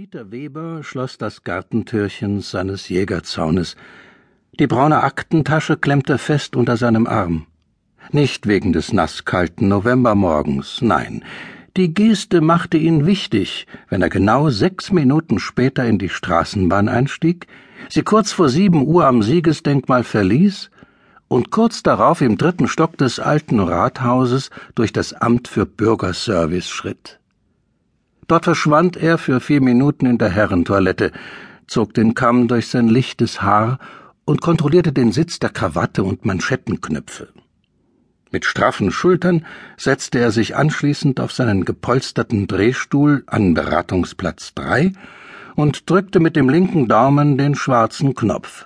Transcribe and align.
Dieter 0.00 0.30
Weber 0.30 0.82
schloss 0.82 1.18
das 1.18 1.44
Gartentürchen 1.44 2.40
seines 2.40 2.88
Jägerzaunes. 2.88 3.76
Die 4.58 4.66
braune 4.66 5.02
Aktentasche 5.02 5.76
klemmte 5.76 6.16
fest 6.16 6.56
unter 6.56 6.78
seinem 6.78 7.06
Arm. 7.06 7.44
Nicht 8.10 8.46
wegen 8.46 8.72
des 8.72 8.94
nasskalten 8.94 9.68
Novembermorgens, 9.68 10.80
nein. 10.80 11.22
Die 11.76 11.92
Geste 11.92 12.40
machte 12.40 12.78
ihn 12.78 13.04
wichtig, 13.04 13.66
wenn 13.90 14.00
er 14.00 14.08
genau 14.08 14.48
sechs 14.48 14.90
Minuten 14.90 15.38
später 15.38 15.84
in 15.84 15.98
die 15.98 16.08
Straßenbahn 16.08 16.88
einstieg, 16.88 17.46
sie 17.90 18.00
kurz 18.00 18.32
vor 18.32 18.48
sieben 18.48 18.86
Uhr 18.86 19.04
am 19.04 19.22
Siegesdenkmal 19.22 20.02
verließ 20.02 20.70
und 21.28 21.50
kurz 21.50 21.82
darauf 21.82 22.22
im 22.22 22.38
dritten 22.38 22.68
Stock 22.68 22.96
des 22.96 23.20
alten 23.20 23.60
Rathauses 23.60 24.48
durch 24.74 24.94
das 24.94 25.12
Amt 25.12 25.46
für 25.46 25.66
Bürgerservice 25.66 26.70
schritt. 26.70 27.19
Dort 28.30 28.44
verschwand 28.44 28.96
er 28.96 29.18
für 29.18 29.40
vier 29.40 29.60
Minuten 29.60 30.06
in 30.06 30.16
der 30.16 30.30
Herrentoilette, 30.30 31.10
zog 31.66 31.94
den 31.94 32.14
Kamm 32.14 32.46
durch 32.46 32.68
sein 32.68 32.86
lichtes 32.86 33.42
Haar 33.42 33.80
und 34.24 34.40
kontrollierte 34.40 34.92
den 34.92 35.10
Sitz 35.10 35.40
der 35.40 35.50
Krawatte 35.50 36.04
und 36.04 36.24
Manschettenknöpfe. 36.24 37.30
Mit 38.30 38.44
straffen 38.44 38.92
Schultern 38.92 39.44
setzte 39.76 40.20
er 40.20 40.30
sich 40.30 40.54
anschließend 40.54 41.18
auf 41.18 41.32
seinen 41.32 41.64
gepolsterten 41.64 42.46
Drehstuhl 42.46 43.24
an 43.26 43.54
Beratungsplatz 43.54 44.54
drei 44.54 44.92
und 45.56 45.90
drückte 45.90 46.20
mit 46.20 46.36
dem 46.36 46.48
linken 46.48 46.86
Daumen 46.86 47.36
den 47.36 47.56
schwarzen 47.56 48.14
Knopf. 48.14 48.64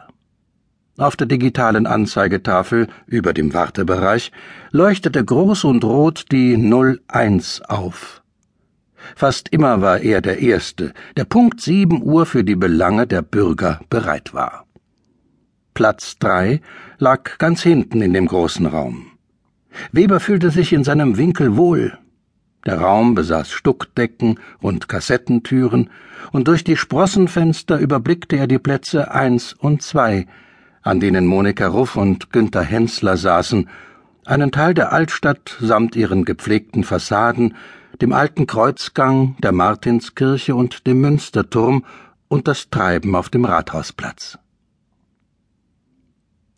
Auf 0.98 1.16
der 1.16 1.26
digitalen 1.26 1.86
Anzeigetafel 1.86 2.88
über 3.06 3.32
dem 3.32 3.54
Wartebereich 3.54 4.30
leuchtete 4.72 5.24
groß 5.24 5.64
und 5.64 5.84
rot 5.84 6.26
die 6.32 6.54
01 6.54 7.62
auf. 7.62 8.20
Fast 9.16 9.48
immer 9.50 9.80
war 9.80 10.00
er 10.00 10.20
der 10.20 10.40
Erste, 10.40 10.92
der 11.16 11.24
Punkt 11.24 11.60
sieben 11.60 12.02
Uhr 12.02 12.26
für 12.26 12.44
die 12.44 12.56
Belange 12.56 13.06
der 13.06 13.22
Bürger 13.22 13.80
bereit 13.90 14.34
war. 14.34 14.66
Platz 15.74 16.18
drei 16.18 16.60
lag 16.98 17.38
ganz 17.38 17.62
hinten 17.62 18.00
in 18.00 18.12
dem 18.12 18.26
großen 18.26 18.66
Raum. 18.66 19.06
Weber 19.92 20.20
fühlte 20.20 20.50
sich 20.50 20.72
in 20.72 20.84
seinem 20.84 21.16
Winkel 21.16 21.56
wohl. 21.56 21.98
Der 22.64 22.80
Raum 22.80 23.14
besaß 23.14 23.50
Stuckdecken 23.50 24.38
und 24.60 24.88
Kassettentüren, 24.88 25.90
und 26.32 26.48
durch 26.48 26.64
die 26.64 26.76
Sprossenfenster 26.76 27.78
überblickte 27.78 28.36
er 28.36 28.46
die 28.46 28.58
Plätze 28.58 29.10
eins 29.10 29.52
und 29.52 29.82
zwei, 29.82 30.26
an 30.80 31.00
denen 31.00 31.26
Monika 31.26 31.66
Ruff 31.66 31.96
und 31.96 32.30
Günther 32.30 32.62
Hensler 32.62 33.16
saßen, 33.16 33.68
einen 34.26 34.52
Teil 34.52 34.72
der 34.72 34.92
Altstadt 34.92 35.56
samt 35.60 35.96
ihren 35.96 36.24
gepflegten 36.24 36.84
Fassaden, 36.84 37.54
dem 38.00 38.12
alten 38.12 38.46
Kreuzgang, 38.46 39.36
der 39.38 39.52
Martinskirche 39.52 40.54
und 40.54 40.86
dem 40.86 41.00
Münsterturm 41.00 41.84
und 42.28 42.48
das 42.48 42.70
Treiben 42.70 43.14
auf 43.14 43.28
dem 43.28 43.44
Rathausplatz. 43.44 44.38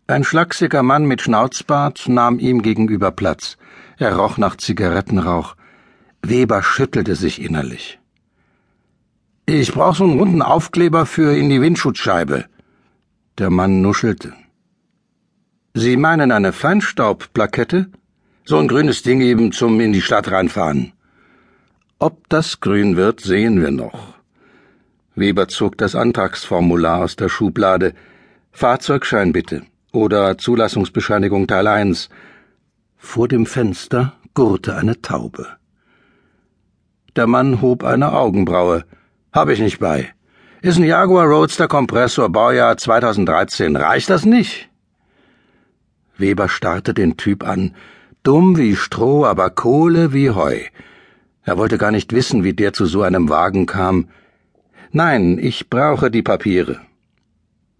Ein 0.08 0.22
schlachsiger 0.22 0.82
Mann 0.82 1.06
mit 1.06 1.22
Schnauzbart 1.22 2.08
nahm 2.08 2.38
ihm 2.38 2.62
gegenüber 2.62 3.10
Platz. 3.10 3.56
Er 3.98 4.16
roch 4.16 4.38
nach 4.38 4.56
Zigarettenrauch. 4.56 5.56
Weber 6.22 6.62
schüttelte 6.62 7.16
sich 7.16 7.40
innerlich. 7.42 7.98
Ich 9.46 9.72
brauch 9.72 9.96
so 9.96 10.04
einen 10.04 10.18
runden 10.18 10.42
Aufkleber 10.42 11.06
für 11.06 11.36
in 11.36 11.48
die 11.48 11.60
Windschutzscheibe. 11.60 12.46
Der 13.38 13.50
Mann 13.50 13.80
nuschelte. 13.80 14.32
Sie 15.74 15.96
meinen 15.96 16.32
eine 16.32 16.52
Feinstaubplakette? 16.52 17.90
So 18.44 18.58
ein 18.58 18.68
grünes 18.68 19.02
Ding 19.02 19.20
eben 19.20 19.52
zum 19.52 19.78
in 19.80 19.92
die 19.92 20.02
Stadt 20.02 20.30
reinfahren. 20.30 20.92
Ob 21.98 22.28
das 22.28 22.60
grün 22.60 22.96
wird, 22.96 23.20
sehen 23.20 23.62
wir 23.62 23.70
noch. 23.70 24.16
Weber 25.14 25.48
zog 25.48 25.78
das 25.78 25.94
Antragsformular 25.94 27.02
aus 27.02 27.16
der 27.16 27.30
Schublade. 27.30 27.94
Fahrzeugschein 28.52 29.32
bitte. 29.32 29.62
Oder 29.92 30.36
Zulassungsbescheinigung 30.36 31.46
Teil 31.46 31.66
1. 31.66 32.10
Vor 32.98 33.28
dem 33.28 33.46
Fenster 33.46 34.12
gurrte 34.34 34.76
eine 34.76 35.00
Taube. 35.00 35.46
Der 37.16 37.26
Mann 37.26 37.62
hob 37.62 37.82
eine 37.82 38.12
Augenbraue. 38.12 38.84
Hab 39.32 39.48
ich 39.48 39.60
nicht 39.60 39.78
bei. 39.78 40.12
Ist 40.60 40.76
ein 40.76 40.84
Jaguar 40.84 41.24
Roadster 41.26 41.66
Kompressor, 41.66 42.28
Baujahr 42.28 42.76
2013. 42.76 43.74
Reicht 43.74 44.10
das 44.10 44.26
nicht? 44.26 44.68
Weber 46.18 46.50
starrte 46.50 46.92
den 46.92 47.16
Typ 47.16 47.42
an. 47.42 47.74
Dumm 48.22 48.58
wie 48.58 48.76
Stroh, 48.76 49.24
aber 49.24 49.48
Kohle 49.48 50.12
wie 50.12 50.30
Heu. 50.30 50.60
Er 51.46 51.56
wollte 51.56 51.78
gar 51.78 51.92
nicht 51.92 52.12
wissen, 52.12 52.42
wie 52.42 52.54
der 52.54 52.72
zu 52.72 52.86
so 52.86 53.02
einem 53.02 53.28
Wagen 53.28 53.66
kam. 53.66 54.08
Nein, 54.90 55.38
ich 55.38 55.70
brauche 55.70 56.10
die 56.10 56.22
Papiere. 56.22 56.80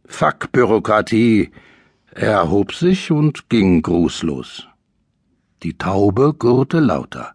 Fuck 0.07 0.53
Bürokratie. 0.53 1.51
Er 2.13 2.31
erhob 2.31 2.73
sich 2.73 3.11
und 3.11 3.51
ging 3.51 3.83
grußlos. 3.83 4.69
Die 5.65 5.77
Taube 5.77 6.33
gurrte 6.33 6.79
lauter. 6.79 7.35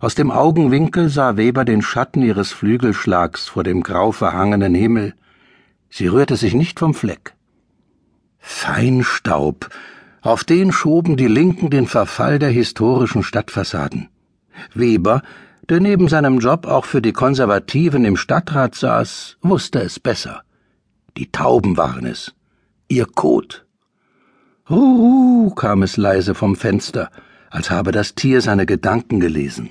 Aus 0.00 0.14
dem 0.14 0.30
Augenwinkel 0.30 1.10
sah 1.10 1.36
Weber 1.36 1.66
den 1.66 1.82
Schatten 1.82 2.22
ihres 2.22 2.52
Flügelschlags 2.52 3.46
vor 3.46 3.62
dem 3.62 3.82
grau 3.82 4.12
verhangenen 4.12 4.74
Himmel. 4.74 5.14
Sie 5.90 6.06
rührte 6.06 6.36
sich 6.36 6.54
nicht 6.54 6.78
vom 6.78 6.94
Fleck. 6.94 7.34
Feinstaub. 8.38 9.68
Auf 10.22 10.44
den 10.44 10.72
schoben 10.72 11.18
die 11.18 11.28
Linken 11.28 11.68
den 11.68 11.86
Verfall 11.86 12.38
der 12.38 12.50
historischen 12.50 13.22
Stadtfassaden. 13.22 14.08
Weber, 14.74 15.22
der 15.68 15.80
neben 15.80 16.08
seinem 16.08 16.38
Job 16.38 16.66
auch 16.66 16.84
für 16.84 17.02
die 17.02 17.12
Konservativen 17.12 18.04
im 18.04 18.16
Stadtrat 18.16 18.74
saß, 18.74 19.38
wusste 19.42 19.80
es 19.80 19.98
besser. 19.98 20.42
Die 21.16 21.30
Tauben 21.32 21.76
waren 21.76 22.06
es. 22.06 22.34
Ihr 22.88 23.06
Kot. 23.06 23.66
Huhu, 24.68 25.50
kam 25.50 25.82
es 25.82 25.96
leise 25.96 26.34
vom 26.34 26.56
Fenster, 26.56 27.10
als 27.50 27.70
habe 27.70 27.92
das 27.92 28.14
Tier 28.14 28.40
seine 28.40 28.66
Gedanken 28.66 29.20
gelesen. 29.20 29.70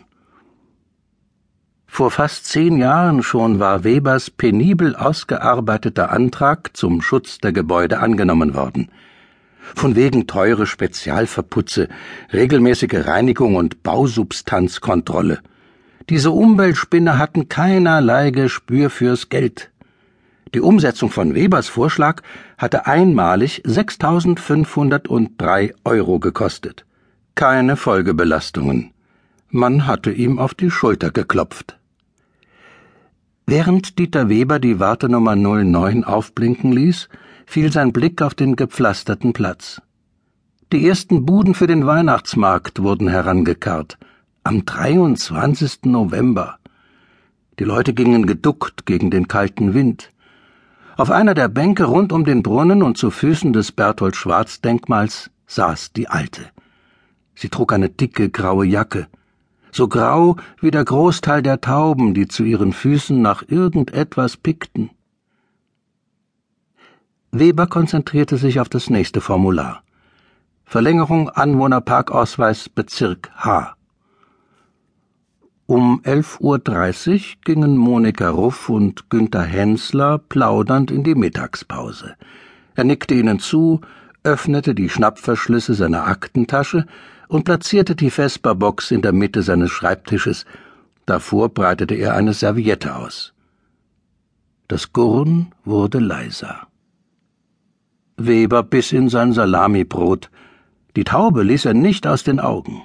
Vor 1.87 2.11
fast 2.11 2.45
zehn 2.45 2.77
Jahren 2.77 3.23
schon 3.23 3.59
war 3.59 3.83
Webers 3.83 4.29
penibel 4.29 4.95
ausgearbeiteter 4.95 6.11
Antrag 6.11 6.75
zum 6.75 7.01
Schutz 7.01 7.37
der 7.37 7.53
Gebäude 7.53 7.99
angenommen 7.99 8.53
worden 8.53 8.89
von 9.73 9.95
wegen 9.95 10.27
teure 10.27 10.67
Spezialverputze, 10.67 11.87
regelmäßige 12.33 13.07
Reinigung 13.07 13.55
und 13.55 13.83
Bausubstanzkontrolle. 13.83 15.39
Diese 16.09 16.31
Umweltspinner 16.31 17.17
hatten 17.17 17.47
keinerlei 17.49 18.29
Gespür 18.29 18.89
fürs 18.89 19.29
Geld. 19.29 19.71
Die 20.53 20.61
Umsetzung 20.61 21.09
von 21.09 21.33
Webers 21.33 21.67
Vorschlag 21.67 22.21
hatte 22.57 22.85
einmalig 22.85 23.63
6.503 23.65 25.73
Euro 25.83 26.19
gekostet. 26.19 26.85
Keine 27.33 27.75
Folgebelastungen. 27.75 28.91
Man 29.49 29.87
hatte 29.87 30.11
ihm 30.11 30.37
auf 30.39 30.53
die 30.53 30.69
Schulter 30.69 31.09
geklopft. 31.11 31.79
Während 33.47 33.99
Dieter 33.99 34.29
Weber 34.29 34.59
die 34.59 34.79
Wartenummer 34.79 35.35
09 35.35 36.03
aufblinken 36.03 36.71
ließ, 36.71 37.09
fiel 37.45 37.71
sein 37.71 37.93
Blick 37.93 38.21
auf 38.21 38.33
den 38.33 38.55
gepflasterten 38.55 39.33
Platz. 39.33 39.81
Die 40.71 40.87
ersten 40.87 41.25
Buden 41.25 41.53
für 41.53 41.67
den 41.67 41.85
Weihnachtsmarkt 41.85 42.81
wurden 42.81 43.07
herangekarrt. 43.07 43.97
Am 44.43 44.65
23. 44.65 45.85
November. 45.85 46.57
Die 47.59 47.63
Leute 47.63 47.93
gingen 47.93 48.25
geduckt 48.25 48.85
gegen 48.85 49.11
den 49.11 49.27
kalten 49.27 49.73
Wind. 49.73 50.11
Auf 50.97 51.11
einer 51.11 51.33
der 51.33 51.47
Bänke 51.47 51.85
rund 51.85 52.11
um 52.11 52.25
den 52.25 52.41
Brunnen 52.41 52.83
und 52.83 52.97
zu 52.97 53.11
Füßen 53.11 53.53
des 53.53 53.71
Berthold 53.71 54.15
Schwarz 54.15 54.61
Denkmals 54.61 55.29
saß 55.47 55.93
die 55.93 56.07
Alte. 56.07 56.41
Sie 57.35 57.49
trug 57.49 57.73
eine 57.73 57.89
dicke 57.89 58.29
graue 58.29 58.65
Jacke, 58.65 59.07
so 59.71 59.89
grau 59.89 60.37
wie 60.61 60.71
der 60.71 60.85
Großteil 60.85 61.43
der 61.43 61.59
Tauben, 61.59 62.13
die 62.13 62.27
zu 62.27 62.43
ihren 62.43 62.71
Füßen 62.71 63.21
nach 63.21 63.43
irgendetwas 63.47 64.37
pickten. 64.37 64.89
Weber 67.37 67.67
konzentrierte 67.67 68.37
sich 68.37 68.61
auf 68.61 68.69
das 68.69 68.89
nächste 68.89 69.19
Formular. 69.19 69.83
Verlängerung 70.63 71.27
Anwohnerparkausweis 71.27 72.69
Bezirk 72.69 73.29
H. 73.35 73.75
Um 75.65 76.01
11.30 76.03 77.13
Uhr 77.13 77.19
gingen 77.43 77.75
Monika 77.75 78.29
Ruff 78.29 78.69
und 78.69 79.09
Günther 79.09 79.43
Hensler 79.43 80.17
plaudernd 80.17 80.91
in 80.91 81.03
die 81.03 81.15
Mittagspause. 81.15 82.15
Er 82.73 82.85
nickte 82.85 83.15
ihnen 83.15 83.39
zu, 83.39 83.81
öffnete 84.23 84.73
die 84.73 84.87
Schnappverschlüsse 84.87 85.73
seiner 85.73 86.07
Aktentasche 86.07 86.85
und 87.27 87.43
platzierte 87.43 87.97
die 87.97 88.11
Vesperbox 88.11 88.91
in 88.91 89.01
der 89.01 89.11
Mitte 89.11 89.41
seines 89.41 89.71
Schreibtisches. 89.71 90.45
Davor 91.05 91.49
breitete 91.49 91.95
er 91.95 92.13
eine 92.13 92.33
Serviette 92.33 92.95
aus. 92.95 93.33
Das 94.69 94.93
Gurren 94.93 95.51
wurde 95.65 95.99
leiser. 95.99 96.67
Weber 98.17 98.63
biss 98.63 98.93
in 98.93 99.09
sein 99.09 99.33
Salamibrot. 99.33 100.29
Die 100.95 101.03
Taube 101.03 101.43
ließ 101.43 101.65
er 101.65 101.73
nicht 101.73 102.07
aus 102.07 102.23
den 102.23 102.39
Augen. 102.39 102.81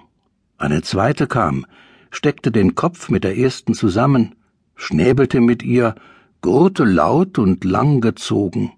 Eine 0.59 0.83
zweite 0.83 1.29
kam, 1.29 1.67
steckte 2.11 2.51
den 2.51 2.75
Kopf 2.75 3.09
mit 3.11 3.23
der 3.23 3.39
ersten 3.39 3.75
zusammen, 3.75 4.35
schnäbelte 4.75 5.41
mit 5.41 5.63
ihr, 5.63 5.95
gurrte 6.41 6.85
laut 6.85 7.39
und 7.39 7.65
lang 7.65 8.01
gezogen. 8.01 8.73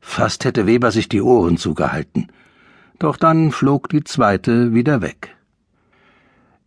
Fast 0.00 0.44
hätte 0.44 0.66
Weber 0.66 0.90
sich 0.90 1.08
die 1.08 1.22
Ohren 1.22 1.56
zugehalten. 1.56 2.28
Doch 2.98 3.16
dann 3.16 3.52
flog 3.52 3.88
die 3.88 4.02
zweite 4.02 4.74
wieder 4.74 5.00
weg. 5.00 5.36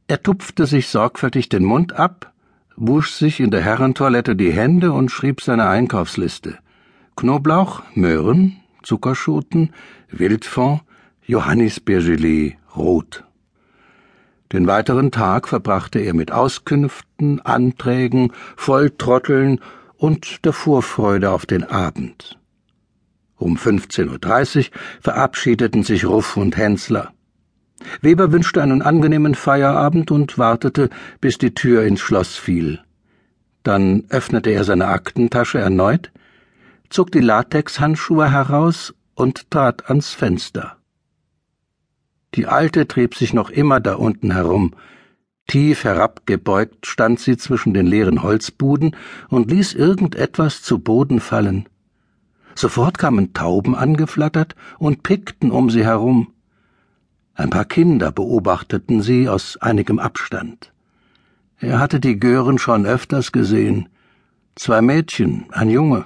Er 0.07 0.23
tupfte 0.23 0.65
sich 0.67 0.87
sorgfältig 0.87 1.49
den 1.49 1.65
Mund 1.65 1.93
ab, 1.93 2.31
wusch 2.77 3.11
sich 3.11 3.41
in 3.41 3.51
der 3.51 3.61
Herrentoilette 3.61 4.37
die 4.37 4.53
Hände 4.53 4.93
und 4.93 5.11
schrieb 5.11 5.41
seine 5.41 5.67
Einkaufsliste. 5.67 6.59
Knoblauch, 7.15 7.81
Möhren, 7.93 8.57
Zuckerschoten, 8.85 9.73
Wildfond, 10.09 10.81
Johannisbeergelee, 11.25 12.57
Rot. 12.75 13.23
Den 14.51 14.67
weiteren 14.67 15.11
Tag 15.11 15.47
verbrachte 15.49 15.99
er 15.99 16.13
mit 16.13 16.31
Auskünften, 16.31 17.41
Anträgen, 17.41 18.31
Volltrotteln 18.55 19.59
und 19.97 20.45
der 20.45 20.53
Vorfreude 20.53 21.31
auf 21.31 21.45
den 21.45 21.63
Abend. 21.63 22.37
Um 23.37 23.57
15.30 23.57 24.57
Uhr 24.57 24.65
verabschiedeten 25.01 25.83
sich 25.83 26.05
Ruff 26.05 26.37
und 26.37 26.55
Hensler. 26.55 27.11
Weber 28.01 28.31
wünschte 28.31 28.61
einen 28.63 28.81
angenehmen 28.81 29.35
Feierabend 29.35 30.11
und 30.11 30.37
wartete, 30.37 30.89
bis 31.19 31.37
die 31.37 31.53
Tür 31.53 31.83
ins 31.83 31.99
Schloss 31.99 32.35
fiel. 32.35 32.79
Dann 33.63 34.05
öffnete 34.09 34.51
er 34.51 34.63
seine 34.63 34.87
Aktentasche 34.87 35.57
erneut, 35.57 36.11
zog 36.95 37.11
die 37.11 37.19
Latexhandschuhe 37.19 38.31
heraus 38.31 38.95
und 39.15 39.51
trat 39.51 39.89
ans 39.89 40.11
Fenster. 40.11 40.77
Die 42.35 42.47
Alte 42.47 42.87
trieb 42.87 43.15
sich 43.15 43.33
noch 43.33 43.49
immer 43.49 43.81
da 43.81 43.95
unten 43.95 44.31
herum. 44.31 44.73
Tief 45.45 45.83
herabgebeugt 45.83 46.87
stand 46.87 47.19
sie 47.19 47.35
zwischen 47.35 47.73
den 47.73 47.85
leeren 47.85 48.23
Holzbuden 48.23 48.95
und 49.27 49.51
ließ 49.51 49.73
irgendetwas 49.73 50.61
zu 50.61 50.79
Boden 50.79 51.19
fallen. 51.19 51.67
Sofort 52.55 52.97
kamen 52.97 53.33
Tauben 53.33 53.75
angeflattert 53.75 54.55
und 54.79 55.03
pickten 55.03 55.51
um 55.51 55.69
sie 55.69 55.83
herum. 55.83 56.31
Ein 57.33 57.49
paar 57.49 57.65
Kinder 57.65 58.13
beobachteten 58.13 59.01
sie 59.01 59.27
aus 59.27 59.57
einigem 59.57 59.99
Abstand. 59.99 60.71
Er 61.59 61.79
hatte 61.79 61.99
die 61.99 62.17
Gören 62.21 62.57
schon 62.57 62.85
öfters 62.85 63.33
gesehen. 63.33 63.89
Zwei 64.55 64.81
Mädchen, 64.81 65.47
ein 65.51 65.69
Junge. 65.69 66.05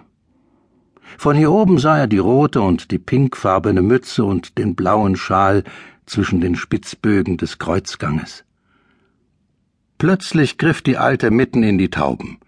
Von 1.17 1.35
hier 1.35 1.51
oben 1.51 1.79
sah 1.79 1.97
er 1.97 2.07
die 2.07 2.17
rote 2.17 2.61
und 2.61 2.91
die 2.91 2.99
pinkfarbene 2.99 3.81
Mütze 3.81 4.23
und 4.23 4.57
den 4.57 4.75
blauen 4.75 5.15
Schal 5.15 5.63
zwischen 6.05 6.41
den 6.41 6.55
Spitzbögen 6.55 7.37
des 7.37 7.57
Kreuzganges. 7.59 8.43
Plötzlich 9.97 10.57
griff 10.57 10.81
die 10.81 10.97
Alte 10.97 11.29
mitten 11.29 11.61
in 11.61 11.77
die 11.77 11.89
Tauben. 11.89 12.39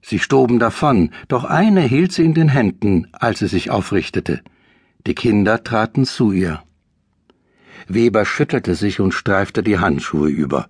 Sie 0.00 0.18
stoben 0.18 0.58
davon, 0.58 1.10
doch 1.28 1.44
eine 1.44 1.82
hielt 1.82 2.12
sie 2.12 2.24
in 2.24 2.32
den 2.32 2.48
Händen, 2.48 3.08
als 3.12 3.40
sie 3.40 3.48
sich 3.48 3.70
aufrichtete. 3.70 4.40
Die 5.06 5.14
Kinder 5.14 5.62
traten 5.62 6.04
zu 6.04 6.32
ihr. 6.32 6.62
Weber 7.88 8.24
schüttelte 8.24 8.74
sich 8.74 9.00
und 9.00 9.12
streifte 9.12 9.62
die 9.62 9.78
Handschuhe 9.78 10.28
über. 10.28 10.68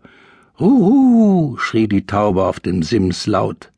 Huhu, 0.59 1.57
schrie 1.59 1.87
die 1.87 2.07
Taube 2.07 2.45
auf 2.45 2.61
dem 2.61 2.83
Sims 2.83 3.27
laut. 3.27 3.73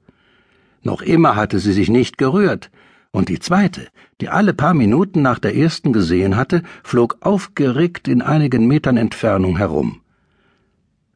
Noch 0.82 1.02
immer 1.02 1.36
hatte 1.36 1.58
sie 1.58 1.72
sich 1.72 1.90
nicht 1.90 2.18
gerührt, 2.18 2.70
und 3.10 3.28
die 3.28 3.38
zweite, 3.38 3.88
die 4.20 4.28
alle 4.28 4.54
paar 4.54 4.74
Minuten 4.74 5.22
nach 5.22 5.38
der 5.38 5.56
ersten 5.56 5.92
gesehen 5.92 6.36
hatte, 6.36 6.62
flog 6.82 7.18
aufgeregt 7.20 8.08
in 8.08 8.22
einigen 8.22 8.66
Metern 8.66 8.96
Entfernung 8.96 9.56
herum. 9.56 10.02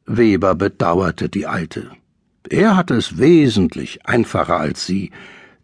Weber 0.06 0.54
bedauerte 0.54 1.28
die 1.28 1.46
Alte. 1.46 1.90
Er 2.48 2.76
hatte 2.76 2.94
es 2.94 3.18
wesentlich 3.18 4.06
einfacher 4.06 4.58
als 4.58 4.86
sie. 4.86 5.12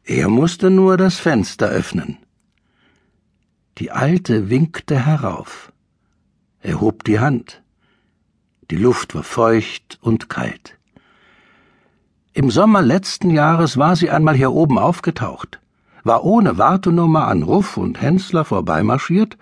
Er 0.05 0.29
musste 0.29 0.71
nur 0.71 0.97
das 0.97 1.19
Fenster 1.19 1.69
öffnen. 1.69 2.19
Die 3.79 3.91
Alte 3.91 4.49
winkte 4.49 5.05
herauf. 5.05 5.73
Er 6.61 6.81
hob 6.81 7.05
die 7.05 7.21
Hand. 7.21 7.63
Die 8.71 8.77
Luft 8.77 9.15
war 9.15 9.23
feucht 9.23 9.99
und 10.01 10.29
kalt. 10.29 10.79
Im 12.33 12.51
Sommer 12.51 12.83
letzten 12.83 13.31
Jahres 13.31 13.77
war 13.77 13.97
sie 13.97 14.11
einmal 14.11 14.35
hier 14.35 14.53
oben 14.53 14.79
aufgetaucht, 14.79 15.61
war 16.09 16.25
ohne 16.25 16.59
Wartenummer 16.59 17.29
an 17.29 17.45
Ruff 17.45 17.77
und 17.77 18.03
Hensler 18.03 18.45
vorbeimarschiert 18.45 19.39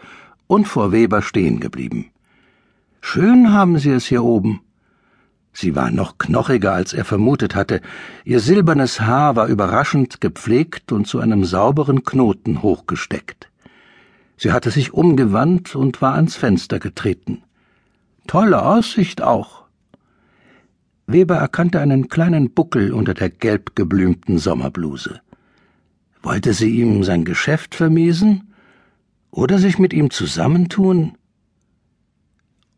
und 0.46 0.68
vor 0.68 0.92
Weber 0.92 1.22
stehen 1.22 1.60
geblieben. 1.60 2.10
Schön 3.00 3.54
haben 3.54 3.78
Sie 3.78 3.90
es 3.90 4.04
hier 4.04 4.22
oben, 4.22 4.60
Sie 5.58 5.74
war 5.74 5.90
noch 5.90 6.18
knochiger, 6.18 6.74
als 6.74 6.92
er 6.92 7.06
vermutet 7.06 7.54
hatte. 7.54 7.80
Ihr 8.26 8.40
silbernes 8.40 9.00
Haar 9.00 9.36
war 9.36 9.46
überraschend 9.46 10.20
gepflegt 10.20 10.92
und 10.92 11.06
zu 11.06 11.18
einem 11.18 11.46
sauberen 11.46 12.04
Knoten 12.04 12.60
hochgesteckt. 12.60 13.48
Sie 14.36 14.52
hatte 14.52 14.70
sich 14.70 14.92
umgewandt 14.92 15.74
und 15.74 16.02
war 16.02 16.14
ans 16.14 16.36
Fenster 16.36 16.78
getreten. 16.78 17.42
Tolle 18.26 18.66
Aussicht 18.66 19.22
auch. 19.22 19.64
Weber 21.06 21.36
erkannte 21.36 21.80
einen 21.80 22.08
kleinen 22.08 22.50
Buckel 22.50 22.92
unter 22.92 23.14
der 23.14 23.30
gelb 23.30 23.74
geblümten 23.74 24.36
Sommerbluse. 24.36 25.22
Wollte 26.26 26.54
sie 26.54 26.70
ihm 26.70 27.04
sein 27.04 27.24
Geschäft 27.24 27.76
vermiesen? 27.76 28.52
Oder 29.30 29.60
sich 29.60 29.78
mit 29.78 29.92
ihm 29.92 30.10
zusammentun? 30.10 31.16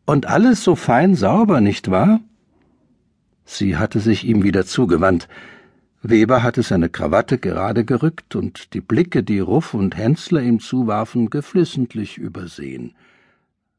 Und 0.05 0.27
alles 0.27 0.63
so 0.63 0.75
fein 0.75 1.15
sauber, 1.15 1.59
nicht 1.59 1.89
wahr? 1.89 2.19
Sie 3.45 3.75
hatte 3.75 4.01
sich 4.01 4.23
ihm 4.23 4.43
wieder 4.43 4.67
zugewandt. 4.67 5.27
Weber 6.03 6.43
hatte 6.43 6.61
seine 6.61 6.89
Krawatte 6.89 7.39
gerade 7.39 7.85
gerückt 7.85 8.35
und 8.35 8.75
die 8.75 8.81
Blicke, 8.81 9.23
die 9.23 9.39
Ruff 9.39 9.73
und 9.73 9.97
Hensler 9.97 10.43
ihm 10.43 10.59
zuwarfen, 10.59 11.31
geflissentlich 11.31 12.19
übersehen. 12.19 12.93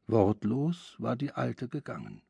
Wortlos 0.05 0.97
war 0.97 1.15
die 1.15 1.31
Alte 1.31 1.69
gegangen. 1.69 2.21